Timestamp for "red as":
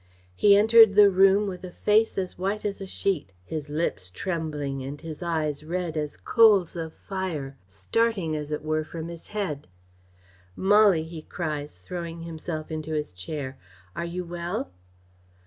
5.63-6.17